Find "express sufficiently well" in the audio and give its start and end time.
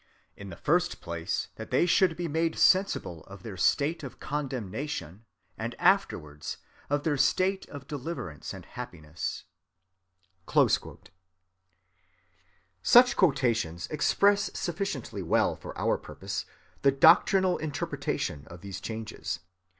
13.91-15.55